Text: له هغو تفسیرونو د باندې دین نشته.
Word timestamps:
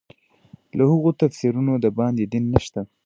له 0.77 0.83
هغو 0.91 1.09
تفسیرونو 1.21 1.73
د 1.83 1.85
باندې 1.97 2.23
دین 2.33 2.45
نشته. 2.53 2.81